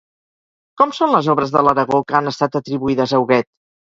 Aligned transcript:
Com 0.81 0.93
són 0.99 1.11
les 1.15 1.27
obres 1.33 1.51
de 1.57 1.61
l'Aragó 1.67 2.01
que 2.11 2.17
han 2.21 2.31
estat 2.31 2.57
atribuïdes 2.63 3.13
a 3.19 3.23
Huguet? 3.25 3.51